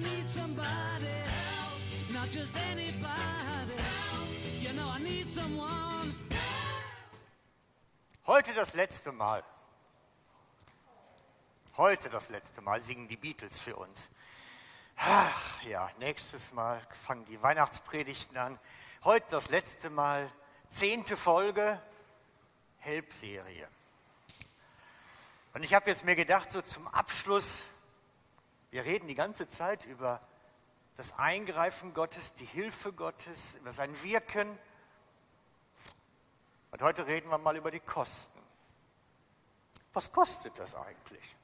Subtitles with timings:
[0.00, 4.62] need somebody help, not just anybody help.
[4.62, 6.14] You know I need someone.
[8.26, 9.42] Heute das letzte Mal.
[11.76, 14.08] Heute das letzte Mal singen die Beatles für uns.
[14.96, 18.58] Ach, ja, nächstes Mal fangen die Weihnachtspredigten an.
[19.04, 20.30] Heute das letzte Mal,
[20.68, 21.80] zehnte Folge,
[22.78, 23.66] Help-Serie.
[25.54, 27.62] Und ich habe jetzt mir gedacht, so zum Abschluss,
[28.70, 30.20] wir reden die ganze Zeit über
[30.96, 34.58] das Eingreifen Gottes, die Hilfe Gottes, über sein Wirken.
[36.70, 38.38] Und heute reden wir mal über die Kosten.
[39.92, 41.36] Was kostet das eigentlich?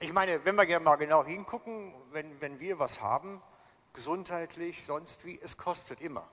[0.00, 3.40] Ich meine, wenn wir mal genau hingucken, wenn, wenn wir was haben,
[3.92, 6.28] gesundheitlich, sonst wie, es kostet immer.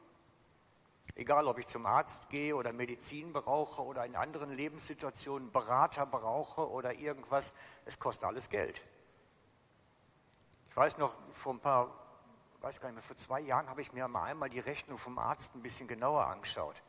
[1.14, 6.68] Egal, ob ich zum Arzt gehe oder Medizin brauche oder in anderen Lebenssituationen Berater brauche
[6.68, 7.54] oder irgendwas,
[7.86, 8.82] es kostet alles Geld.
[10.72, 11.94] Ich weiß noch, vor ein paar,
[12.62, 15.20] weiß gar nicht mehr, vor zwei Jahren habe ich mir mal einmal die Rechnung vom
[15.20, 16.82] Arzt ein bisschen genauer angeschaut.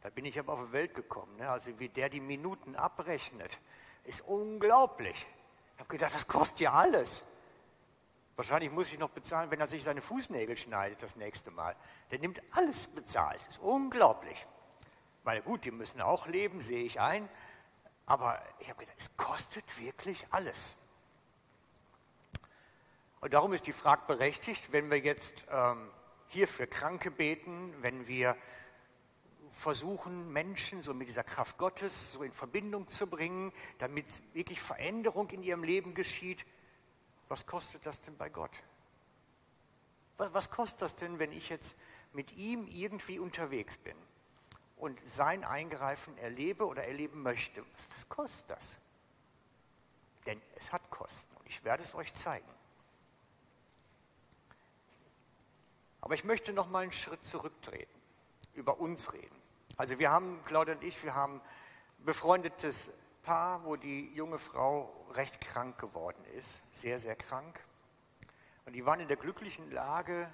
[0.00, 1.36] Da bin ich aber auf die Welt gekommen.
[1.36, 1.46] Ne?
[1.46, 3.60] Also wie der die Minuten abrechnet,
[4.04, 5.26] ist unglaublich.
[5.74, 7.22] Ich habe gedacht, das kostet ja alles.
[8.34, 11.76] Wahrscheinlich muss ich noch bezahlen, wenn er sich seine Fußnägel schneidet das nächste Mal.
[12.12, 13.46] Der nimmt alles bezahlt.
[13.46, 14.46] Ist unglaublich.
[15.22, 17.28] Weil gut, die müssen auch leben, sehe ich ein.
[18.06, 20.76] Aber ich habe gedacht, es kostet wirklich alles.
[23.22, 25.88] Und darum ist die Frage berechtigt, wenn wir jetzt ähm,
[26.26, 28.36] hier für Kranke beten, wenn wir
[29.48, 35.30] versuchen, Menschen so mit dieser Kraft Gottes so in Verbindung zu bringen, damit wirklich Veränderung
[35.30, 36.44] in ihrem Leben geschieht,
[37.28, 38.50] was kostet das denn bei Gott?
[40.16, 41.76] Was, was kostet das denn, wenn ich jetzt
[42.12, 43.96] mit ihm irgendwie unterwegs bin
[44.76, 47.62] und sein Eingreifen erlebe oder erleben möchte?
[47.76, 48.78] Was, was kostet das?
[50.26, 52.50] Denn es hat Kosten und ich werde es euch zeigen.
[56.02, 58.00] Aber ich möchte noch mal einen Schritt zurücktreten,
[58.54, 59.34] über uns reden.
[59.76, 62.90] Also wir haben, Claudia und ich, wir haben ein befreundetes
[63.22, 67.58] Paar, wo die junge Frau recht krank geworden ist, sehr, sehr krank.
[68.66, 70.30] Und die waren in der glücklichen Lage,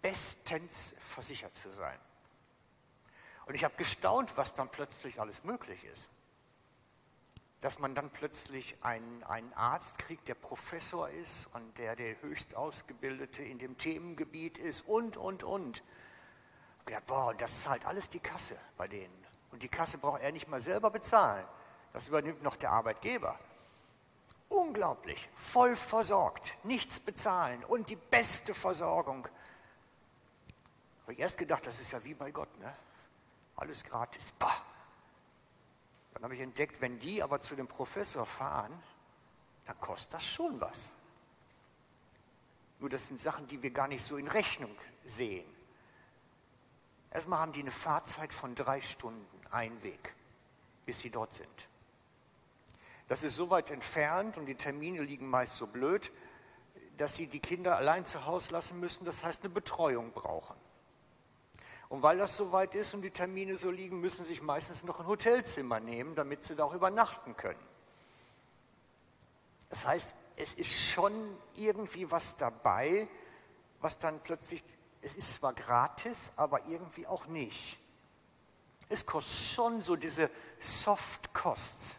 [0.00, 1.98] bestens versichert zu sein.
[3.46, 6.08] Und ich habe gestaunt, was dann plötzlich alles möglich ist.
[7.62, 12.54] Dass man dann plötzlich einen, einen Arzt kriegt, der Professor ist und der der höchst
[12.54, 15.82] ausgebildete in dem Themengebiet ist und, und, und.
[16.90, 19.26] Ja, boah, und das zahlt alles die Kasse bei denen.
[19.52, 21.46] Und die Kasse braucht er nicht mal selber bezahlen.
[21.92, 23.38] Das übernimmt noch der Arbeitgeber.
[24.48, 29.26] Unglaublich, voll versorgt, nichts bezahlen und die beste Versorgung.
[31.02, 32.74] Habe ich erst gedacht, das ist ja wie bei Gott, ne?
[33.56, 34.32] Alles gratis.
[34.38, 34.62] Bah.
[36.14, 38.72] Dann habe ich entdeckt, wenn die aber zu dem Professor fahren,
[39.66, 40.92] dann kostet das schon was.
[42.80, 45.46] Nur das sind Sachen, die wir gar nicht so in Rechnung sehen.
[47.10, 50.14] Erstmal haben die eine Fahrzeit von drei Stunden, ein Weg,
[50.86, 51.68] bis sie dort sind.
[53.08, 56.10] Das ist so weit entfernt und die Termine liegen meist so blöd,
[56.96, 60.56] dass sie die Kinder allein zu Hause lassen müssen, das heißt eine Betreuung brauchen.
[61.92, 64.82] Und weil das so weit ist und die Termine so liegen, müssen sie sich meistens
[64.82, 67.60] noch ein Hotelzimmer nehmen, damit sie da auch übernachten können.
[69.68, 71.12] Das heißt, es ist schon
[71.54, 73.06] irgendwie was dabei,
[73.82, 74.64] was dann plötzlich
[75.02, 77.78] es ist zwar gratis, aber irgendwie auch nicht.
[78.88, 80.30] Es kostet schon so diese
[80.60, 81.98] Soft-Costs,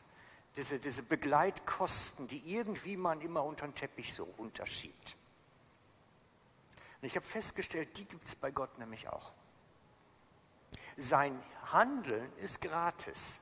[0.56, 5.16] diese, diese Begleitkosten, die irgendwie man immer unter den Teppich so runterschiebt.
[7.00, 9.34] Und ich habe festgestellt, die gibt es bei Gott nämlich auch.
[10.98, 13.40] Sein Handeln ist gratis,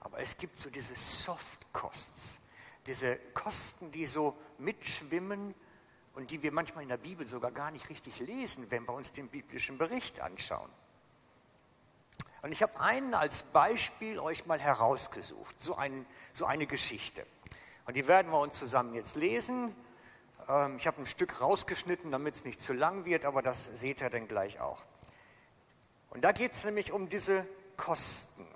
[0.00, 2.38] aber es gibt so diese Soft-Costs,
[2.86, 5.54] diese Kosten, die so mitschwimmen
[6.14, 9.12] und die wir manchmal in der Bibel sogar gar nicht richtig lesen, wenn wir uns
[9.12, 10.70] den biblischen Bericht anschauen.
[12.42, 17.26] Und ich habe einen als Beispiel euch mal herausgesucht, so, ein, so eine Geschichte.
[17.86, 19.74] Und die werden wir uns zusammen jetzt lesen.
[20.48, 24.00] Ähm, ich habe ein Stück rausgeschnitten, damit es nicht zu lang wird, aber das seht
[24.00, 24.82] ihr dann gleich auch.
[26.10, 27.46] Und da geht es nämlich um diese
[27.76, 28.46] Kosten.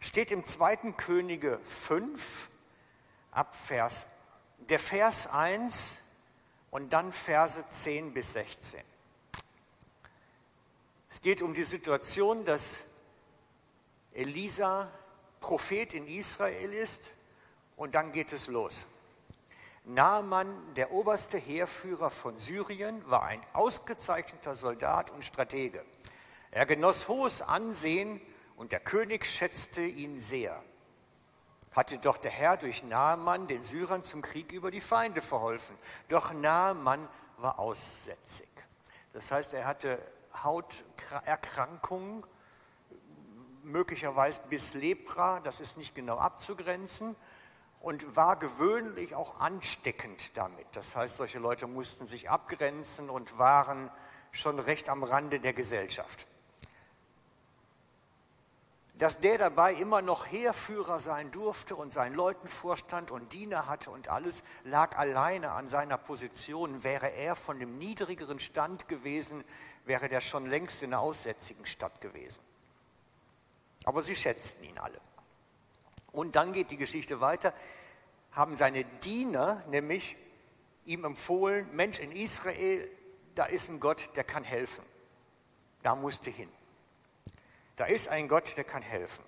[0.00, 0.92] Steht im 2.
[0.96, 2.50] Könige 5
[3.30, 4.06] ab Vers,
[4.58, 5.98] der Vers 1
[6.70, 8.82] und dann Verse 10 bis 16.
[11.10, 12.78] Es geht um die Situation, dass
[14.12, 14.90] Elisa
[15.40, 17.12] Prophet in Israel ist
[17.76, 18.86] und dann geht es los.
[19.84, 25.84] Naaman, der oberste Heerführer von Syrien, war ein ausgezeichneter Soldat und Stratege.
[26.52, 28.20] Er genoss hohes Ansehen
[28.56, 30.62] und der König schätzte ihn sehr.
[31.72, 35.76] hatte doch der Herr durch Naaman den Syrern zum Krieg über die Feinde verholfen.
[36.10, 37.08] Doch Naaman
[37.38, 38.48] war aussätzig.
[39.14, 39.98] Das heißt, er hatte
[40.42, 42.24] Hauterkrankungen,
[43.62, 47.16] möglicherweise bis Lepra, das ist nicht genau abzugrenzen,
[47.80, 50.66] und war gewöhnlich auch ansteckend damit.
[50.72, 53.90] Das heißt, solche Leute mussten sich abgrenzen und waren
[54.30, 56.26] schon recht am Rande der Gesellschaft.
[59.02, 63.90] Dass der dabei immer noch Heerführer sein durfte und seinen Leuten vorstand und Diener hatte
[63.90, 66.84] und alles, lag alleine an seiner Position.
[66.84, 69.42] Wäre er von dem niedrigeren Stand gewesen,
[69.86, 72.40] wäre der schon längst in einer aussätzigen Stadt gewesen.
[73.82, 75.00] Aber sie schätzten ihn alle.
[76.12, 77.52] Und dann geht die Geschichte weiter,
[78.30, 80.16] haben seine Diener nämlich
[80.84, 82.88] ihm empfohlen, Mensch, in Israel,
[83.34, 84.84] da ist ein Gott, der kann helfen.
[85.82, 86.52] Da musste hin.
[87.76, 89.24] Da ist ein Gott, der kann helfen.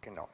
[0.00, 0.28] Genau.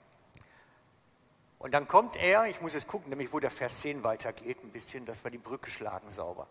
[1.58, 4.70] Und dann kommt er, ich muss jetzt gucken, nämlich wo der Vers 10 weitergeht, ein
[4.70, 6.46] bisschen, dass wir die Brücke schlagen sauber.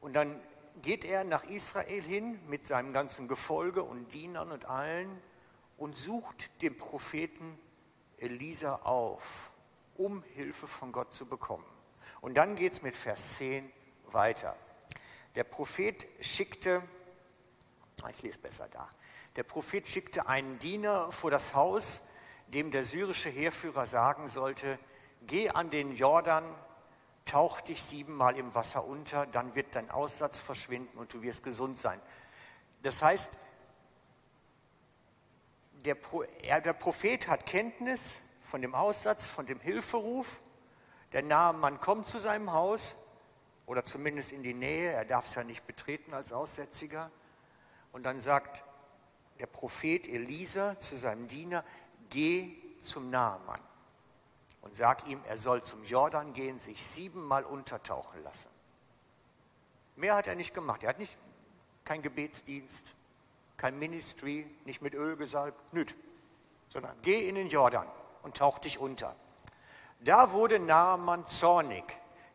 [0.00, 0.40] Und dann
[0.82, 5.10] geht er nach Israel hin mit seinem ganzen Gefolge und Dienern und allen
[5.76, 7.58] und sucht den Propheten
[8.18, 9.50] Elisa auf,
[9.96, 11.64] um Hilfe von Gott zu bekommen.
[12.20, 13.70] Und dann geht es mit Vers 10
[14.06, 14.56] weiter.
[15.34, 16.82] Der Prophet schickte,
[18.02, 18.88] ah, ich lese besser da,
[19.36, 22.00] der Prophet schickte einen Diener vor das Haus,
[22.48, 24.78] dem der syrische Heerführer sagen sollte,
[25.26, 26.44] geh an den Jordan,
[27.24, 31.76] tauch dich siebenmal im Wasser unter, dann wird dein Aussatz verschwinden und du wirst gesund
[31.76, 32.00] sein.
[32.82, 33.38] Das heißt,
[35.84, 35.96] der,
[36.60, 40.40] der Prophet hat Kenntnis von dem Aussatz, von dem Hilferuf.
[41.12, 42.94] Der nahe Mann kommt zu seinem Haus
[43.66, 44.92] oder zumindest in die Nähe.
[44.92, 47.10] Er darf es ja nicht betreten als Aussätziger.
[47.92, 48.62] Und dann sagt
[49.38, 51.64] der Prophet Elisa zu seinem Diener,
[52.10, 53.60] geh zum Nahemann
[54.60, 58.50] und sag ihm, er soll zum Jordan gehen, sich siebenmal untertauchen lassen.
[59.96, 60.82] Mehr hat er nicht gemacht.
[60.82, 61.16] Er hat nicht
[61.84, 62.84] kein Gebetsdienst,
[63.56, 65.96] kein Ministry, nicht mit Öl gesalbt, nüt,
[66.68, 67.86] sondern geh in den Jordan
[68.24, 69.14] und tauch dich unter.
[70.00, 71.84] Da wurde Naaman zornig,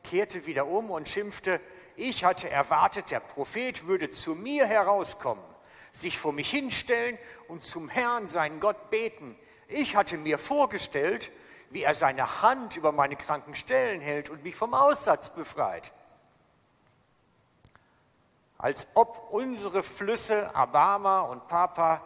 [0.03, 1.59] kehrte wieder um und schimpfte,
[1.95, 5.43] ich hatte erwartet, der Prophet würde zu mir herauskommen,
[5.91, 7.17] sich vor mich hinstellen
[7.49, 9.37] und zum Herrn, seinen Gott, beten.
[9.67, 11.31] Ich hatte mir vorgestellt,
[11.71, 15.91] wie er seine Hand über meine kranken Stellen hält und mich vom Aussatz befreit.
[18.57, 22.01] Als ob unsere Flüsse Abama und Papa,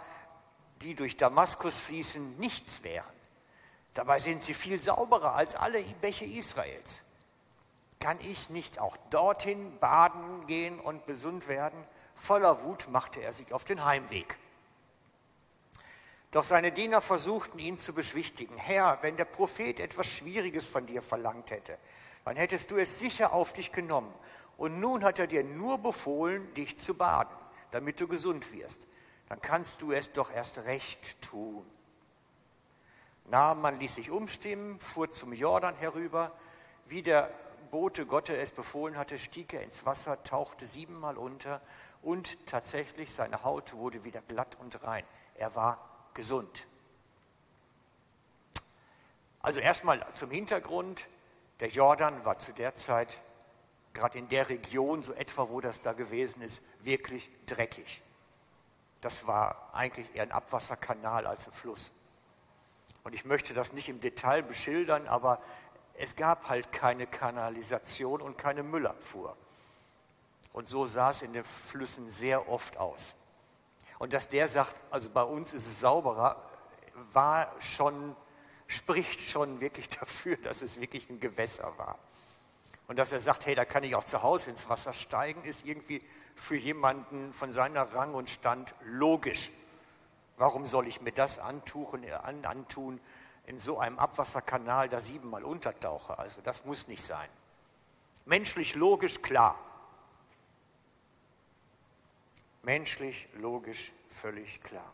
[0.82, 3.13] die durch Damaskus fließen, nichts wären.
[3.94, 7.04] Dabei sind sie viel sauberer als alle Bäche Israels.
[8.00, 11.82] Kann ich nicht auch dorthin baden gehen und besund werden?
[12.16, 14.38] Voller Wut machte er sich auf den Heimweg.
[16.32, 18.58] Doch seine Diener versuchten ihn zu beschwichtigen.
[18.58, 21.78] Herr, wenn der Prophet etwas Schwieriges von dir verlangt hätte,
[22.26, 24.14] dann hättest du es sicher auf dich genommen.
[24.58, 27.36] Und nun hat er dir nur befohlen, dich zu baden,
[27.72, 28.88] damit du gesund wirst.
[29.30, 31.66] Dann kannst du es doch erst recht tun.
[33.26, 36.32] Naaman ließ sich umstimmen, fuhr zum Jordan herüber.
[36.88, 37.32] Wie der
[37.72, 41.62] Bote Gottes es befohlen hatte, stieg er ins Wasser, tauchte siebenmal unter
[42.02, 45.06] und tatsächlich seine Haut wurde wieder glatt und rein.
[45.36, 45.80] Er war
[46.14, 46.68] gesund.
[49.42, 51.08] Also erstmal zum Hintergrund,
[51.60, 53.22] der Jordan war zu der Zeit,
[53.94, 58.02] gerade in der Region, so etwa wo das da gewesen ist, wirklich dreckig.
[59.02, 61.92] Das war eigentlich eher ein Abwasserkanal als ein Fluss.
[63.04, 65.40] Und ich möchte das nicht im Detail beschildern, aber
[65.96, 69.36] es gab halt keine Kanalisation und keine Müllabfuhr.
[70.54, 73.16] Und so sah es in den Flüssen sehr oft aus.
[74.00, 76.42] Und dass der sagt, also bei uns ist es sauberer,
[77.12, 78.16] war schon,
[78.68, 81.98] spricht schon wirklich dafür, dass es wirklich ein Gewässer war.
[82.88, 85.66] Und dass er sagt, hey, da kann ich auch zu Hause ins Wasser steigen, ist
[85.66, 86.02] irgendwie
[86.36, 89.52] für jemanden von seiner Rang und Stand logisch.
[90.38, 92.06] Warum soll ich mir das antun,
[92.44, 93.00] antun
[93.46, 96.18] in so einem Abwasserkanal, da siebenmal untertauche?
[96.18, 97.30] Also das muss nicht sein.
[98.26, 99.58] Menschlich logisch klar
[102.64, 104.92] menschlich, logisch, völlig klar.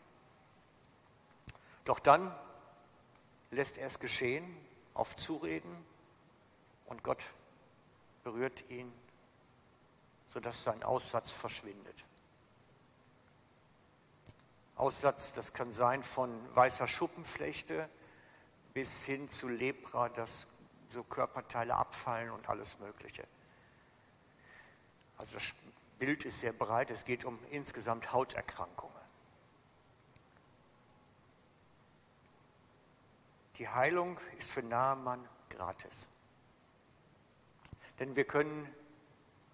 [1.84, 2.34] Doch dann
[3.50, 4.44] lässt er es geschehen,
[4.94, 5.84] auf Zureden,
[6.86, 7.24] und Gott
[8.24, 8.92] berührt ihn,
[10.28, 12.04] sodass sein Aussatz verschwindet.
[14.80, 17.88] Aussatz, das kann sein von weißer Schuppenflechte
[18.72, 20.46] bis hin zu Lepra, dass
[20.88, 23.26] so Körperteile abfallen und alles Mögliche.
[25.18, 25.54] Also das
[25.98, 28.96] Bild ist sehr breit, es geht um insgesamt Hauterkrankungen.
[33.58, 36.08] Die Heilung ist für Naaman gratis.
[37.98, 38.74] Denn wir können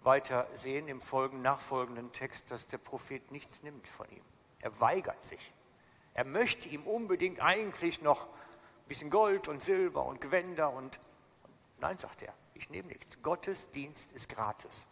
[0.05, 4.23] weiter sehen im folgenden, nachfolgenden Text, dass der Prophet nichts nimmt von ihm.
[4.67, 5.53] Er weigert sich.
[6.13, 10.99] Er möchte ihm unbedingt eigentlich noch ein bisschen Gold und Silber und Gewänder und
[11.79, 13.23] nein, sagt er, ich nehme nichts.
[13.23, 14.89] Gottes Dienst ist gratis.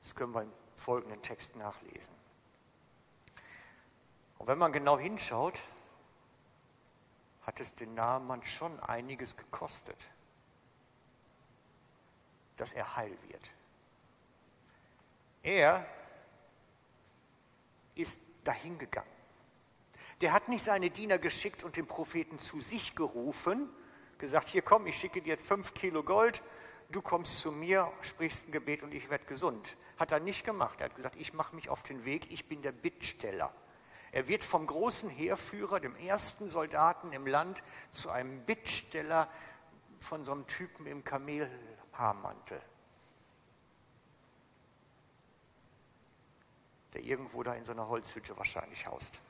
[0.00, 2.14] Das können wir im folgenden Text nachlesen.
[4.38, 5.62] Und wenn man genau hinschaut,
[7.42, 10.08] hat es den Naaman schon einiges gekostet,
[12.56, 13.50] dass er heil wird.
[15.42, 15.86] Er
[17.94, 19.10] ist dahingegangen.
[20.20, 23.68] Der hat nicht seine Diener geschickt und den Propheten zu sich gerufen,
[24.18, 26.42] gesagt, hier komm, ich schicke dir fünf Kilo Gold,
[26.90, 29.76] du kommst zu mir, sprichst ein Gebet und ich werde gesund.
[29.98, 30.80] Hat er nicht gemacht.
[30.80, 33.52] Er hat gesagt, ich mache mich auf den Weg, ich bin der Bittsteller.
[34.12, 39.28] Er wird vom großen Heerführer, dem ersten Soldaten im Land, zu einem Bittsteller
[40.00, 42.60] von so einem Typen im Kamelhaarmantel,
[46.94, 49.20] der irgendwo da in so einer Holzhütte wahrscheinlich haust.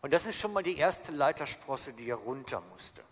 [0.00, 3.02] Und das ist schon mal die erste Leitersprosse, die er runter musste.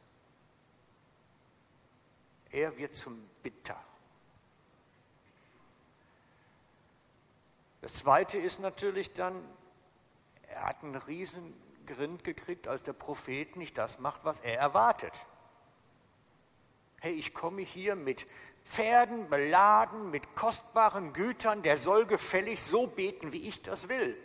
[2.51, 3.79] Er wird zum Bitter.
[7.81, 9.43] Das zweite ist natürlich dann,
[10.49, 11.55] er hat einen riesen
[11.87, 15.13] Grind gekriegt, als der Prophet nicht das macht, was er erwartet.
[17.01, 18.27] Hey, ich komme hier mit
[18.67, 24.17] Pferden beladen, mit kostbaren Gütern, der soll gefällig so beten, wie ich das will.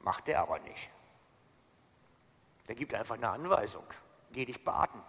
[0.00, 0.90] Macht er aber nicht.
[2.66, 3.86] Der gibt einfach eine Anweisung.
[4.32, 5.00] Geh dich baden.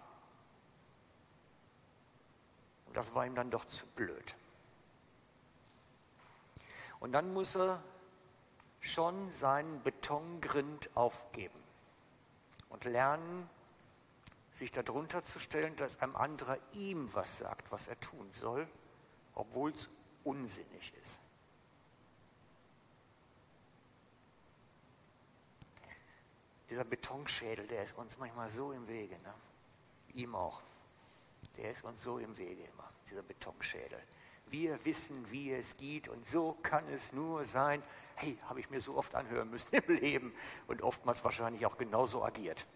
[2.86, 4.36] Und das war ihm dann doch zu blöd.
[7.00, 7.82] Und dann muss er
[8.80, 11.58] schon seinen Betongrind aufgeben
[12.68, 13.50] und lernen,
[14.54, 18.68] sich darunter zu stellen, dass ein anderer ihm was sagt, was er tun soll,
[19.34, 19.90] obwohl es
[20.22, 21.20] unsinnig ist.
[26.70, 29.34] Dieser Betonschädel, der ist uns manchmal so im Wege, ne?
[30.14, 30.62] ihm auch.
[31.56, 34.00] Der ist uns so im Wege immer, dieser Betonschädel.
[34.46, 37.82] Wir wissen, wie es geht und so kann es nur sein.
[38.14, 40.34] Hey, habe ich mir so oft anhören müssen im Leben
[40.68, 42.66] und oftmals wahrscheinlich auch genauso agiert.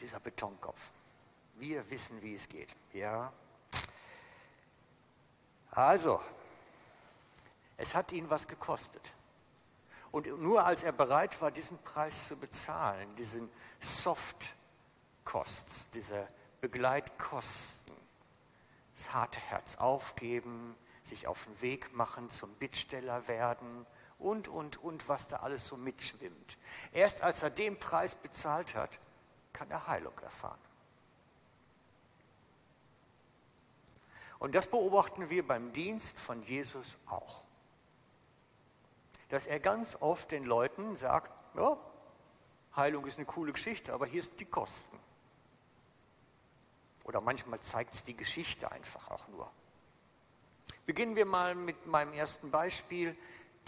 [0.00, 0.80] Dieser Betonkopf.
[1.56, 2.74] Wir wissen, wie es geht.
[2.92, 3.32] Ja.
[5.70, 6.20] Also,
[7.76, 9.14] es hat ihn was gekostet.
[10.12, 13.50] Und nur als er bereit war, diesen Preis zu bezahlen, diesen
[13.80, 14.54] Soft
[15.24, 16.28] Costs, diese
[16.60, 17.94] Begleitkosten,
[18.94, 23.86] das harte Herz aufgeben, sich auf den Weg machen, zum Bittsteller werden
[24.18, 26.58] und, und, und, was da alles so mitschwimmt.
[26.92, 28.98] Erst als er den Preis bezahlt hat,
[29.54, 30.58] kann er Heilung erfahren.
[34.38, 37.44] Und das beobachten wir beim Dienst von Jesus auch.
[39.30, 41.78] Dass er ganz oft den Leuten sagt, ja,
[42.76, 44.98] Heilung ist eine coole Geschichte, aber hier sind die Kosten.
[47.04, 49.50] Oder manchmal zeigt es die Geschichte einfach auch nur.
[50.84, 53.16] Beginnen wir mal mit meinem ersten Beispiel.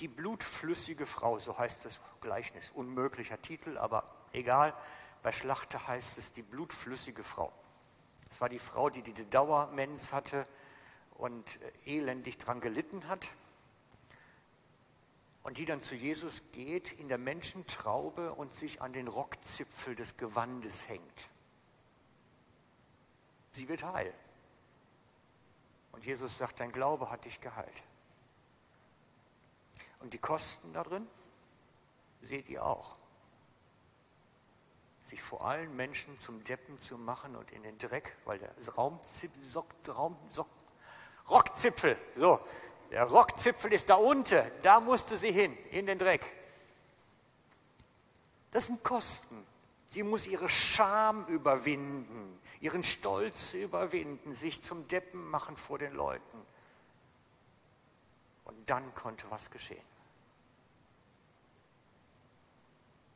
[0.01, 2.71] Die blutflüssige Frau, so heißt das Gleichnis.
[2.75, 4.75] Unmöglicher Titel, aber egal.
[5.27, 7.53] Bei Schlachter heißt es die blutflüssige Frau.
[8.31, 10.47] Es war die Frau, die die Dauermens hatte
[11.17, 11.45] und
[11.85, 13.33] äh, elendig daran gelitten hat.
[15.43, 20.17] Und die dann zu Jesus geht in der Menschentraube und sich an den Rockzipfel des
[20.17, 21.29] Gewandes hängt.
[23.51, 24.15] Sie wird heil.
[25.91, 27.83] Und Jesus sagt, dein Glaube hat dich geheilt.
[29.99, 31.09] Und die Kosten da drin
[32.23, 32.95] seht ihr auch.
[35.07, 39.41] Sich vor allen Menschen zum Deppen zu machen und in den Dreck, weil der Raumzipfel,
[42.15, 42.41] so,
[42.91, 46.31] der Rockzipfel ist da unten, da musste sie hin, in den Dreck.
[48.51, 49.47] Das sind Kosten.
[49.89, 56.47] Sie muss ihre Scham überwinden ihren Stolz überwinden, sich zum Deppen machen vor den Leuten.
[58.45, 59.85] Und dann konnte was geschehen.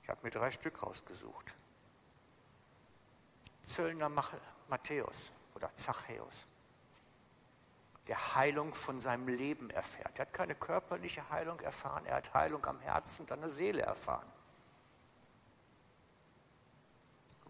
[0.03, 1.55] Ich habe mir drei Stück rausgesucht.
[3.63, 4.09] Zöllner
[4.69, 6.47] Matthäus oder Zachäus,
[8.07, 10.19] der Heilung von seinem Leben erfährt.
[10.19, 13.83] Er hat keine körperliche Heilung erfahren, er hat Heilung am Herzen und an der Seele
[13.83, 14.31] erfahren.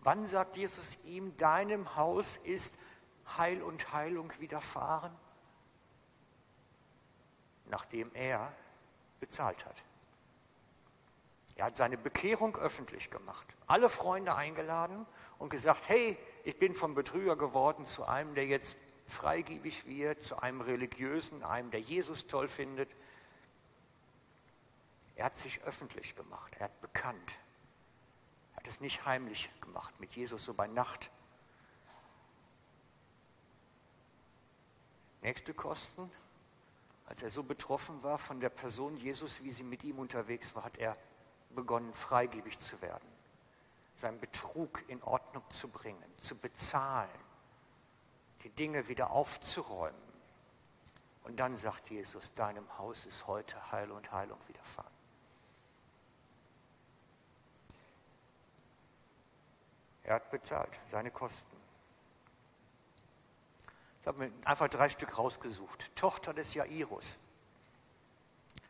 [0.02, 2.74] Wann sagt Jesus ihm, deinem Haus ist
[3.36, 5.14] Heil und Heilung widerfahren?
[7.66, 8.52] Nachdem er
[9.20, 9.82] bezahlt hat.
[11.60, 15.06] Er hat seine Bekehrung öffentlich gemacht, alle Freunde eingeladen
[15.38, 20.38] und gesagt, hey, ich bin vom Betrüger geworden zu einem, der jetzt freigebig wird, zu
[20.42, 22.96] einem religiösen, einem, der Jesus toll findet.
[25.16, 27.38] Er hat sich öffentlich gemacht, er hat bekannt.
[28.52, 31.10] Er hat es nicht heimlich gemacht, mit Jesus so bei Nacht.
[35.20, 36.10] Nächste Kosten,
[37.04, 40.64] als er so betroffen war von der Person Jesus, wie sie mit ihm unterwegs war,
[40.64, 40.96] hat er
[41.54, 43.08] begonnen, freigebig zu werden,
[43.96, 47.10] seinen Betrug in Ordnung zu bringen, zu bezahlen,
[48.42, 50.10] die Dinge wieder aufzuräumen.
[51.24, 54.90] Und dann sagt Jesus, deinem Haus ist heute Heil und Heilung widerfahren.
[60.02, 61.56] Er hat bezahlt, seine Kosten.
[64.00, 65.94] Ich habe mir einfach drei Stück rausgesucht.
[65.94, 67.18] Tochter des Jairus.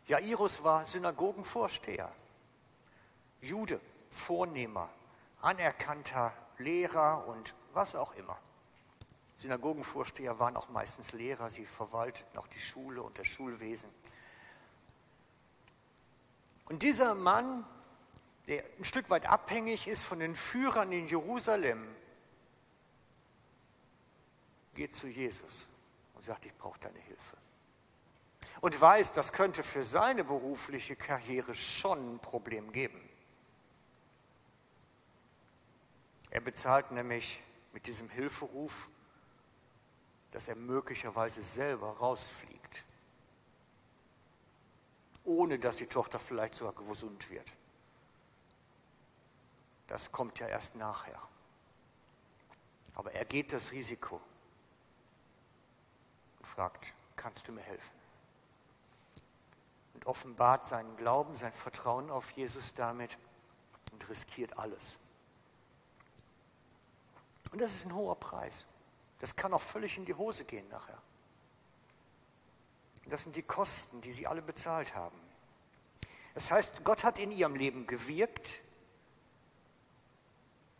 [0.06, 2.12] Jairus war Synagogenvorsteher,
[3.40, 3.80] Jude,
[4.10, 4.90] Vornehmer,
[5.40, 8.38] anerkannter Lehrer und was auch immer.
[9.36, 13.88] Synagogenvorsteher waren auch meistens Lehrer, sie verwalteten auch die Schule und das Schulwesen.
[16.66, 17.64] Und dieser Mann,
[18.48, 21.86] der ein Stück weit abhängig ist von den Führern in Jerusalem,
[24.74, 25.66] geht zu Jesus
[26.14, 27.36] und sagt, ich brauche deine Hilfe.
[28.60, 33.09] Und weiß, das könnte für seine berufliche Karriere schon ein Problem geben.
[36.30, 38.88] Er bezahlt nämlich mit diesem Hilferuf,
[40.30, 42.84] dass er möglicherweise selber rausfliegt,
[45.24, 47.50] ohne dass die Tochter vielleicht sogar gesund wird.
[49.88, 51.20] Das kommt ja erst nachher.
[52.94, 54.20] Aber er geht das Risiko
[56.38, 57.98] und fragt, kannst du mir helfen?
[59.94, 63.16] Und offenbart seinen Glauben, sein Vertrauen auf Jesus damit
[63.92, 64.98] und riskiert alles.
[67.50, 68.64] Und das ist ein hoher Preis.
[69.18, 71.00] Das kann auch völlig in die Hose gehen nachher.
[73.06, 75.18] Das sind die Kosten, die sie alle bezahlt haben.
[76.34, 78.60] Das heißt, Gott hat in ihrem Leben gewirkt.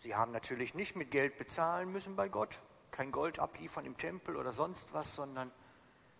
[0.01, 2.59] Sie haben natürlich nicht mit Geld bezahlen müssen bei Gott,
[2.91, 5.51] kein Gold abliefern im Tempel oder sonst was, sondern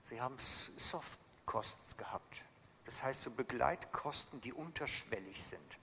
[0.05, 2.43] sie haben Softkosten gehabt.
[2.85, 5.79] Das heißt so Begleitkosten, die unterschwellig sind.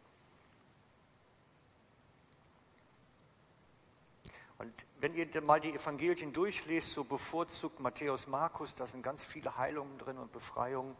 [4.59, 9.55] Und wenn ihr mal die Evangelien durchlest, so bevorzugt Matthäus, Markus, da sind ganz viele
[9.57, 10.97] Heilungen drin und Befreiungen,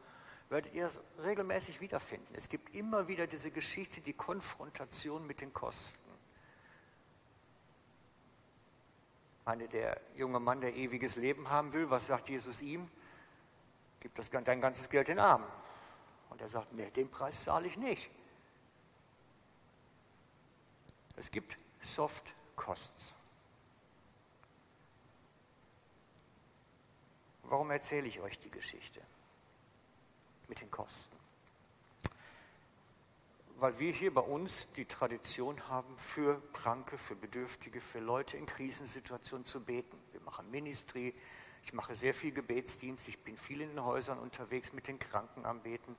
[0.49, 2.33] werdet ihr es regelmäßig wiederfinden.
[2.35, 5.97] Es gibt immer wieder diese Geschichte, die Konfrontation mit den Kosten.
[9.45, 12.89] Meine, der junge Mann, der ewiges Leben haben will, was sagt Jesus ihm?
[14.01, 15.47] Gib das, dein ganzes Geld den Armen.
[16.29, 18.11] Und er sagt, nee, den Preis zahle ich nicht.
[21.15, 23.16] Es gibt Soft Costs.
[27.49, 29.01] Warum erzähle ich euch die Geschichte
[30.49, 31.15] mit den Kosten?
[33.55, 38.45] Weil wir hier bei uns die Tradition haben, für Kranke, für Bedürftige, für Leute in
[38.45, 39.97] Krisensituationen zu beten.
[40.11, 41.13] Wir machen Ministry,
[41.63, 45.45] ich mache sehr viel Gebetsdienst, ich bin viel in den Häusern unterwegs mit den Kranken
[45.45, 45.95] am Beten.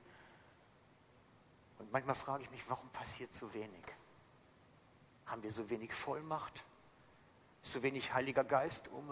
[1.79, 3.83] Und manchmal frage ich mich, warum passiert so wenig?
[5.25, 6.63] Haben wir so wenig Vollmacht?
[7.63, 9.09] So wenig Heiliger Geist um?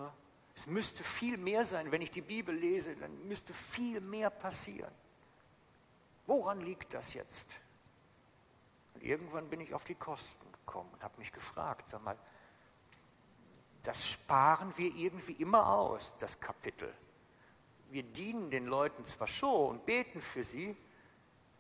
[0.58, 4.92] Es müsste viel mehr sein, wenn ich die Bibel lese, dann müsste viel mehr passieren.
[6.26, 7.48] Woran liegt das jetzt?
[8.96, 12.18] Und irgendwann bin ich auf die Kosten gekommen und habe mich gefragt, sag mal,
[13.84, 16.92] das sparen wir irgendwie immer aus, das Kapitel.
[17.92, 20.76] Wir dienen den Leuten zwar schon und beten für sie,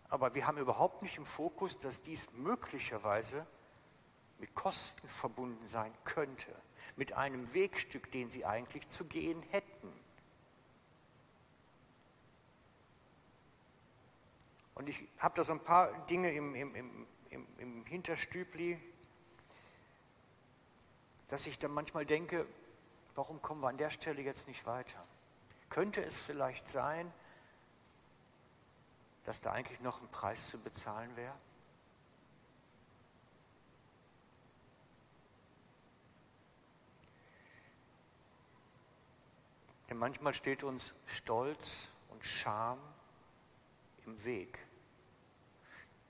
[0.09, 3.45] aber wir haben überhaupt nicht im Fokus, dass dies möglicherweise
[4.39, 6.51] mit Kosten verbunden sein könnte
[6.95, 9.91] mit einem Wegstück, den sie eigentlich zu gehen hätten.
[14.75, 18.79] Und ich habe da so ein paar Dinge im, im, im, im Hinterstübli,
[21.29, 22.45] dass ich dann manchmal denke,
[23.15, 25.03] warum kommen wir an der Stelle jetzt nicht weiter?
[25.69, 27.11] Könnte es vielleicht sein,
[29.25, 31.35] dass da eigentlich noch ein Preis zu bezahlen wäre?
[39.89, 42.79] Denn manchmal steht uns Stolz und Scham
[44.05, 44.59] im Weg.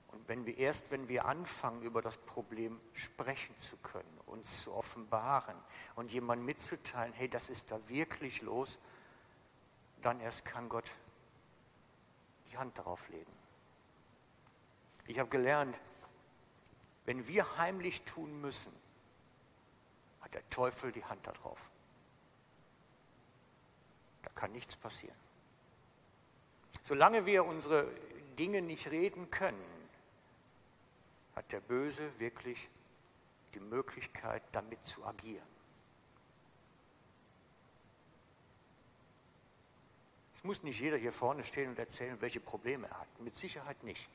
[0.08, 4.72] Und wenn wir erst, wenn wir anfangen, über das Problem sprechen zu können, uns zu
[4.72, 5.56] offenbaren
[5.96, 8.78] und jemandem mitzuteilen, hey, das ist da wirklich los,
[10.02, 10.90] dann erst kann Gott
[12.50, 13.32] die Hand darauf legen.
[15.06, 15.78] Ich habe gelernt,
[17.04, 18.72] wenn wir heimlich tun müssen,
[20.20, 21.70] hat der Teufel die Hand darauf.
[24.28, 25.16] Da kann nichts passieren.
[26.82, 27.90] Solange wir unsere
[28.38, 29.62] Dinge nicht reden können,
[31.34, 32.68] hat der Böse wirklich
[33.54, 35.46] die Möglichkeit, damit zu agieren.
[40.34, 43.20] Es muss nicht jeder hier vorne stehen und erzählen, welche Probleme er hat.
[43.20, 44.08] Mit Sicherheit nicht.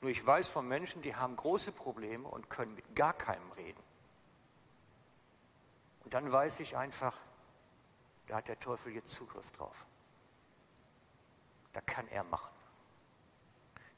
[0.00, 3.82] Nur ich weiß von Menschen, die haben große Probleme und können mit gar keinem reden.
[6.04, 7.16] Und dann weiß ich einfach,
[8.26, 9.84] da hat der Teufel jetzt Zugriff drauf.
[11.72, 12.52] Da kann er machen.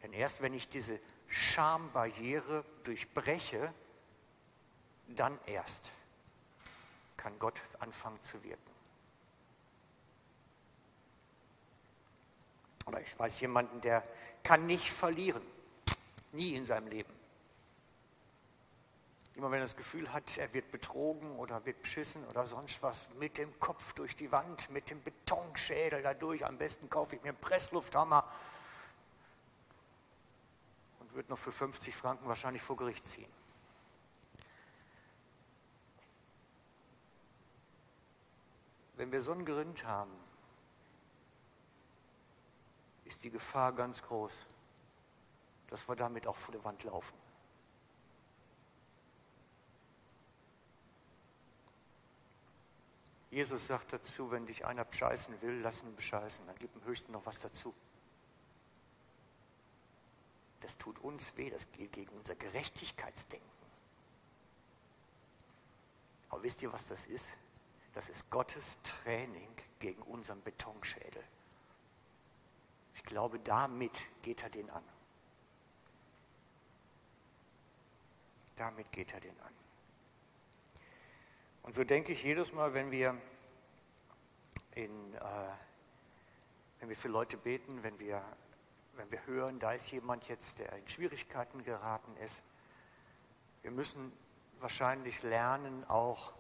[0.03, 3.73] Denn erst wenn ich diese Schambarriere durchbreche,
[5.09, 5.93] dann erst
[7.17, 8.71] kann Gott anfangen zu wirken.
[12.87, 14.03] Oder ich weiß jemanden, der
[14.43, 15.43] kann nicht verlieren.
[16.33, 17.18] Nie in seinem Leben.
[19.39, 23.09] Immer wenn er das Gefühl hat, er wird betrogen oder wird beschissen oder sonst was,
[23.21, 27.29] mit dem Kopf durch die Wand, mit dem Betonschädel dadurch, am besten kaufe ich mir
[27.29, 28.29] einen Presslufthammer
[30.99, 33.31] und würde noch für 50 Franken wahrscheinlich vor Gericht ziehen.
[38.97, 40.11] Wenn wir so einen Grind haben,
[43.05, 44.47] ist die Gefahr ganz groß,
[45.69, 47.28] dass wir damit auch vor der Wand laufen.
[53.39, 57.13] Jesus sagt dazu, wenn dich einer bescheißen will, lass ihn bescheißen, dann gib ihm höchstens
[57.13, 57.73] noch was dazu.
[60.61, 63.49] Das tut uns weh, das geht gegen unser Gerechtigkeitsdenken.
[66.31, 67.33] Aber wisst ihr, was das ist?
[67.95, 71.23] Das ist Gottes Training gegen unseren Betonschädel.
[72.97, 74.83] Ich glaube, damit geht er den an.
[78.57, 79.68] Damit geht er den an.
[81.69, 83.15] Und so denke ich jedes Mal, wenn wir,
[84.75, 85.21] in, äh,
[86.81, 88.25] wenn wir für Leute beten, wenn wir,
[88.95, 92.43] wenn wir hören, da ist jemand jetzt, der in Schwierigkeiten geraten ist,
[93.61, 94.11] wir müssen
[94.61, 96.33] wahrscheinlich lernen, auch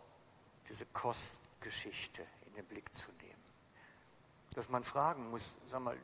[0.71, 3.45] diese Kostgeschichte in den Blick zu nehmen.
[4.55, 5.99] Dass man fragen muss, sag mal,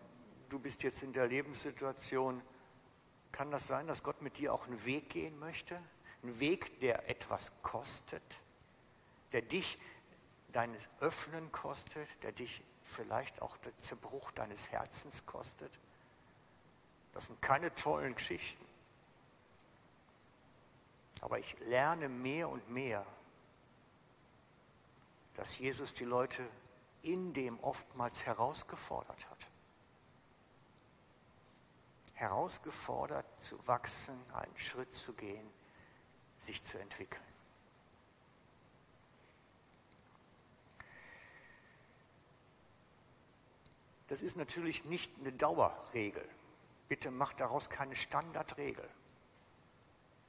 [0.50, 2.42] du bist jetzt in der Lebenssituation,
[3.32, 5.82] kann das sein, dass Gott mit dir auch einen Weg gehen möchte?
[6.22, 8.43] Ein Weg, der etwas kostet,
[9.32, 9.78] der dich
[10.52, 15.72] deines Öffnen kostet, der dich vielleicht auch der Zerbruch deines Herzens kostet.
[17.12, 18.64] Das sind keine tollen Geschichten.
[21.20, 23.04] Aber ich lerne mehr und mehr,
[25.34, 26.46] dass Jesus die Leute
[27.02, 29.46] in dem oftmals herausgefordert hat.
[32.14, 35.50] Herausgefordert zu wachsen, einen Schritt zu gehen
[36.44, 37.23] sich zu entwickeln.
[44.14, 46.24] Das ist natürlich nicht eine Dauerregel.
[46.86, 48.88] Bitte macht daraus keine Standardregel.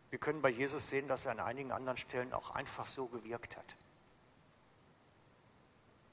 [0.09, 3.55] Wir können bei Jesus sehen, dass er an einigen anderen Stellen auch einfach so gewirkt
[3.55, 3.75] hat.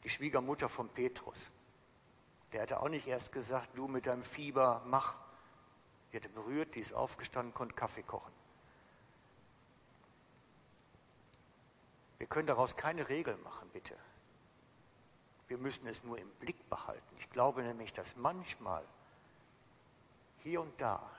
[0.05, 1.49] Die Schwiegermutter von Petrus,
[2.53, 5.17] der hatte auch nicht erst gesagt, du mit deinem Fieber mach.
[6.13, 8.35] Die hatte berührt, die ist aufgestanden, konnte Kaffee kochen.
[12.19, 13.97] Wir können daraus keine Regel machen, bitte.
[15.53, 17.15] Wir müssen es nur im Blick behalten.
[17.19, 18.83] Ich glaube nämlich, dass manchmal
[20.38, 21.11] hier und da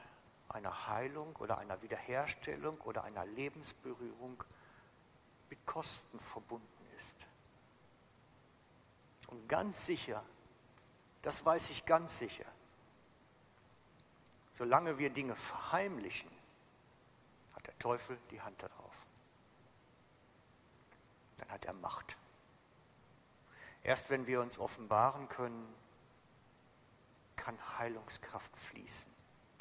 [0.49, 4.43] eine Heilung oder einer Wiederherstellung oder einer Lebensberührung
[5.51, 7.15] mit Kosten verbunden ist.
[9.27, 10.23] Und ganz sicher,
[11.21, 12.47] das weiß ich ganz sicher,
[14.55, 16.31] solange wir Dinge verheimlichen,
[17.55, 19.05] hat der Teufel die Hand darauf
[21.37, 22.17] dann hat er Macht.
[23.83, 25.67] Erst wenn wir uns offenbaren können,
[27.35, 29.11] kann Heilungskraft fließen,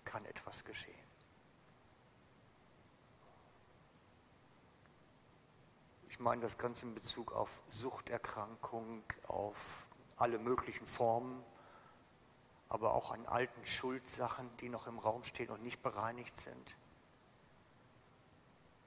[0.04, 0.94] kann etwas geschehen.
[6.08, 11.42] Ich meine das Ganze in Bezug auf Suchterkrankung, auf alle möglichen Formen,
[12.68, 16.76] aber auch an alten Schuldsachen, die noch im Raum stehen und nicht bereinigt sind.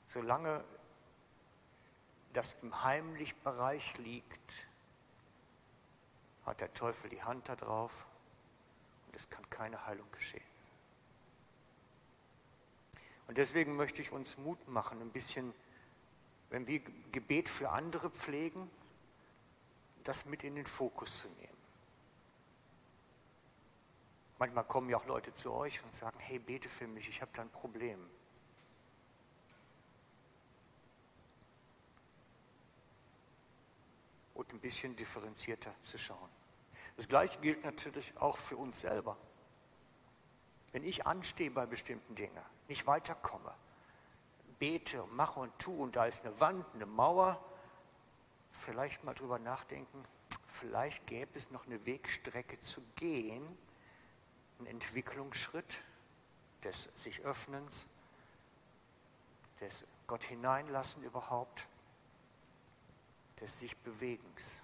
[0.07, 0.63] Solange
[2.31, 4.67] das im heimlichen Bereich liegt,
[6.45, 8.05] hat der Teufel die Hand da drauf
[9.07, 10.43] und es kann keine Heilung geschehen.
[13.27, 15.53] Und deswegen möchte ich uns Mut machen, ein bisschen,
[16.49, 16.79] wenn wir
[17.11, 18.69] Gebet für andere pflegen,
[20.03, 21.55] das mit in den Fokus zu nehmen.
[24.37, 27.31] Manchmal kommen ja auch Leute zu euch und sagen, hey, bete für mich, ich habe
[27.33, 27.99] da ein Problem.
[34.35, 36.29] Und ein bisschen differenzierter zu schauen.
[36.97, 39.17] Das Gleiche gilt natürlich auch für uns selber.
[40.71, 43.53] Wenn ich anstehe bei bestimmten Dingen, nicht weiterkomme,
[44.59, 47.43] bete mache und tue und da ist eine Wand, eine Mauer,
[48.51, 50.05] vielleicht mal drüber nachdenken,
[50.47, 53.45] vielleicht gäbe es noch eine Wegstrecke zu gehen,
[54.59, 55.81] ein Entwicklungsschritt
[56.63, 57.85] des sich Öffnens,
[59.61, 61.67] des Gott hineinlassen überhaupt,
[63.39, 64.59] des sich Bewegens.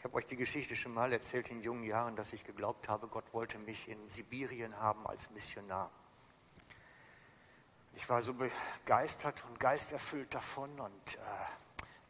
[0.00, 3.06] Ich habe euch die Geschichte schon mal erzählt in jungen Jahren, dass ich geglaubt habe,
[3.06, 5.90] Gott wollte mich in Sibirien haben als Missionar.
[7.94, 11.18] Ich war so begeistert und geisterfüllt davon und äh,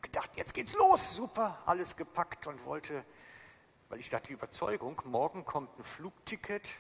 [0.03, 3.05] gedacht, jetzt geht's los, super, alles gepackt und wollte,
[3.91, 6.79] weil ich dachte, die Überzeugung, morgen kommt ein Flugticket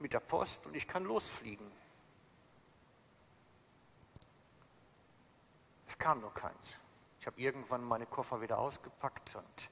[0.00, 1.70] mit der Post und ich kann losfliegen.
[5.86, 6.78] Es kam nur keins.
[7.20, 9.70] Ich habe irgendwann meine Koffer wieder ausgepackt und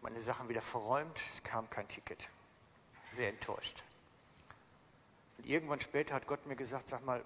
[0.00, 1.20] meine Sachen wieder verräumt.
[1.30, 2.30] Es kam kein Ticket.
[3.12, 3.84] Sehr enttäuscht.
[5.36, 7.22] Und irgendwann später hat Gott mir gesagt, sag mal,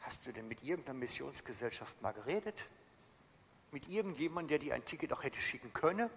[0.00, 2.68] Hast du denn mit irgendeiner Missionsgesellschaft mal geredet?
[3.72, 6.10] Mit irgendjemandem, der dir ein Ticket auch hätte schicken können?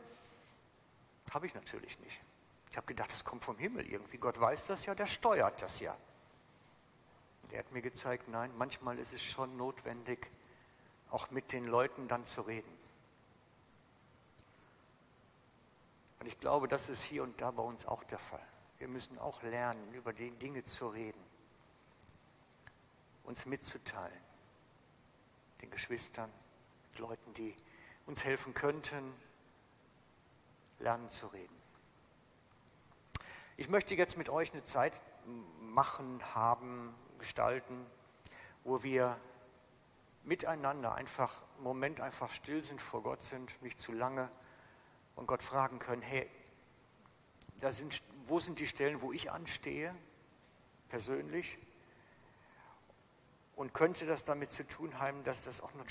[1.31, 2.19] Habe ich natürlich nicht.
[2.71, 4.17] Ich habe gedacht, das kommt vom Himmel irgendwie.
[4.17, 5.95] Gott weiß das ja, der steuert das ja.
[7.51, 10.27] Der hat mir gezeigt, nein, manchmal ist es schon notwendig,
[11.11, 12.71] auch mit den Leuten dann zu reden.
[16.19, 18.45] Und ich glaube, das ist hier und da bei uns auch der Fall.
[18.79, 21.23] Wir müssen auch lernen, über die Dinge zu reden
[23.23, 24.21] uns mitzuteilen.
[25.61, 26.29] Den Geschwistern,
[26.99, 27.55] Leuten, die
[28.05, 29.13] uns helfen könnten,
[30.79, 31.55] lernen zu reden.
[33.55, 35.01] Ich möchte jetzt mit euch eine Zeit
[35.61, 37.85] machen, haben, gestalten,
[38.63, 39.17] wo wir
[40.23, 44.29] miteinander einfach einen Moment einfach still sind, vor Gott sind, nicht zu lange
[45.15, 46.29] und Gott fragen können, hey,
[47.59, 49.95] da sind, wo sind die Stellen, wo ich anstehe,
[50.89, 51.57] persönlich?
[53.55, 55.89] Und könnte das damit zu tun haben, dass das auch noch ein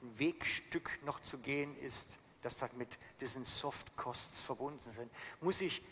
[0.00, 2.88] Wegstück noch zu gehen ist, dass das mit
[3.20, 5.12] diesen Soft Costs verbunden sind?
[5.40, 5.82] Muss ich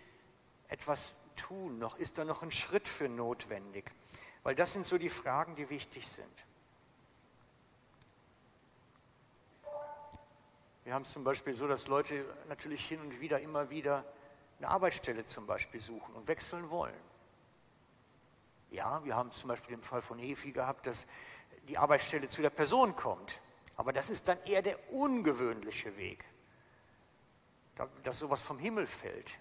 [0.69, 1.99] etwas tun noch?
[1.99, 3.93] Ist da noch ein Schritt für notwendig?
[4.43, 6.27] Weil das sind so die Fragen, die wichtig sind.
[10.85, 14.07] Wir haben es zum Beispiel so, dass Leute natürlich hin und wieder immer wieder
[14.59, 16.95] eine Arbeitsstelle zum Beispiel suchen und wechseln wollen.
[18.71, 21.07] Ja, wir haben zum Beispiel den Fall von Efi gehabt, dass
[21.69, 23.41] die Arbeitsstelle zu der Person kommt.
[23.79, 26.25] Aber das ist dann eher der ungewöhnliche Weg,
[28.03, 29.39] dass sowas vom Himmel fällt.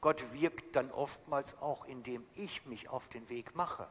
[0.00, 3.88] Gott wirkt dann oftmals auch, indem ich mich auf den Weg mache.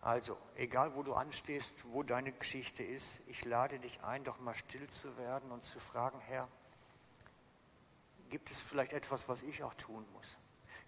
[0.00, 4.54] Also, egal wo du anstehst, wo deine Geschichte ist, ich lade dich ein, doch mal
[4.54, 6.48] still zu werden und zu fragen, Herr,
[8.28, 10.36] gibt es vielleicht etwas, was ich auch tun muss?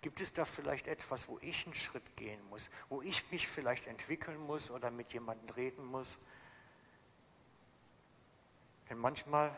[0.00, 3.86] Gibt es da vielleicht etwas, wo ich einen Schritt gehen muss, wo ich mich vielleicht
[3.86, 6.18] entwickeln muss oder mit jemandem reden muss?
[8.88, 9.54] Denn manchmal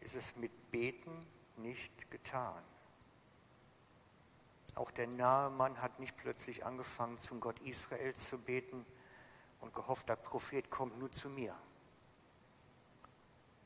[0.00, 2.62] ist es mit Beten nicht getan.
[4.74, 8.84] Auch der nahe Mann hat nicht plötzlich angefangen, zum Gott Israel zu beten
[9.60, 11.56] und gehofft, der Prophet kommt nur zu mir,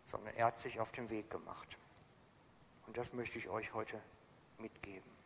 [0.06, 1.78] sondern er hat sich auf den Weg gemacht.
[2.86, 4.00] Und das möchte ich euch heute
[4.58, 5.17] mitgeben.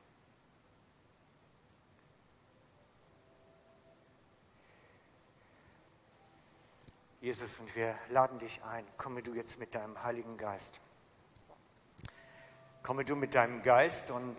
[7.22, 10.80] Jesus, und wir laden dich ein, komme du jetzt mit deinem Heiligen Geist.
[12.82, 14.34] Komme du mit deinem Geist und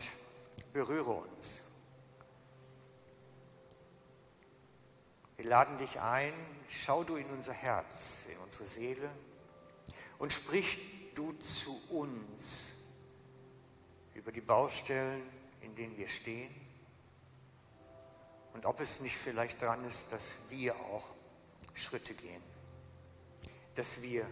[0.74, 1.62] berühre uns.
[5.38, 6.34] Wir laden dich ein,
[6.68, 9.10] schau du in unser Herz, in unsere Seele
[10.20, 10.78] und sprich
[11.16, 12.74] du zu uns
[14.14, 15.24] über die Baustellen,
[15.62, 16.54] in denen wir stehen
[18.54, 21.08] und ob es nicht vielleicht dran ist, dass wir auch
[21.76, 22.44] Schritte gehen,
[23.76, 24.26] dass wir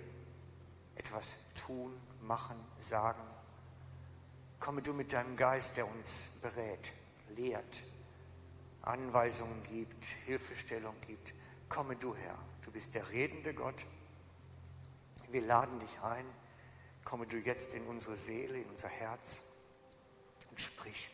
[0.95, 3.21] etwas tun, machen, sagen.
[4.59, 6.93] Komme du mit deinem Geist, der uns berät,
[7.35, 7.83] lehrt,
[8.83, 11.33] Anweisungen gibt, Hilfestellung gibt.
[11.69, 12.37] Komme du her.
[12.63, 13.85] Du bist der redende Gott.
[15.29, 16.25] Wir laden dich ein.
[17.03, 19.41] Komme du jetzt in unsere Seele, in unser Herz
[20.49, 21.09] und sprich.